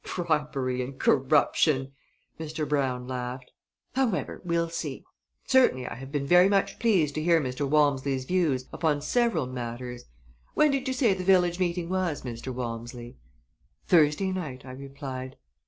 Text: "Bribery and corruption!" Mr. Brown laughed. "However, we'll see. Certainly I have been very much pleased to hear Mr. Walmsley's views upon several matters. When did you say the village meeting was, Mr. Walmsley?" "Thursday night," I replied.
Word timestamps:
"Bribery 0.15 0.81
and 0.81 0.97
corruption!" 0.97 1.91
Mr. 2.39 2.67
Brown 2.67 3.07
laughed. 3.07 3.51
"However, 3.93 4.41
we'll 4.43 4.69
see. 4.71 5.03
Certainly 5.45 5.85
I 5.85 5.93
have 5.93 6.11
been 6.11 6.25
very 6.25 6.49
much 6.49 6.79
pleased 6.79 7.13
to 7.13 7.21
hear 7.21 7.39
Mr. 7.39 7.69
Walmsley's 7.69 8.25
views 8.25 8.65
upon 8.73 9.03
several 9.03 9.45
matters. 9.45 10.05
When 10.55 10.71
did 10.71 10.87
you 10.87 10.93
say 10.95 11.13
the 11.13 11.23
village 11.23 11.59
meeting 11.59 11.87
was, 11.87 12.23
Mr. 12.23 12.51
Walmsley?" 12.51 13.15
"Thursday 13.87 14.31
night," 14.31 14.65
I 14.65 14.71
replied. 14.71 15.35